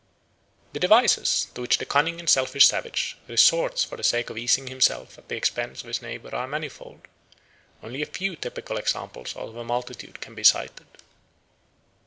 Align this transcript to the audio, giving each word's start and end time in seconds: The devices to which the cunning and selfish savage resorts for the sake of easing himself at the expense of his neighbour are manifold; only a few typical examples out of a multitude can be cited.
The 0.73 0.79
devices 0.79 1.49
to 1.53 1.61
which 1.61 1.77
the 1.77 1.85
cunning 1.85 2.19
and 2.19 2.27
selfish 2.27 2.65
savage 2.67 3.17
resorts 3.27 3.83
for 3.83 3.97
the 3.97 4.03
sake 4.03 4.31
of 4.31 4.37
easing 4.39 4.65
himself 4.65 5.19
at 5.19 5.27
the 5.27 5.35
expense 5.37 5.81
of 5.81 5.89
his 5.89 6.01
neighbour 6.01 6.33
are 6.33 6.47
manifold; 6.47 7.01
only 7.83 8.01
a 8.01 8.07
few 8.07 8.35
typical 8.35 8.77
examples 8.77 9.35
out 9.37 9.49
of 9.49 9.55
a 9.55 9.63
multitude 9.63 10.19
can 10.19 10.33
be 10.33 10.43
cited. 10.43 10.87